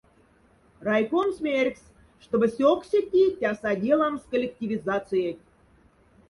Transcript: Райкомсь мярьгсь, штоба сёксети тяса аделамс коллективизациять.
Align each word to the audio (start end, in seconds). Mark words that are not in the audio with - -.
Райкомсь 0.87 1.41
мярьгсь, 1.45 1.91
штоба 2.23 2.47
сёксети 2.57 3.23
тяса 3.39 3.67
аделамс 3.73 4.23
коллективизациять. 4.31 5.43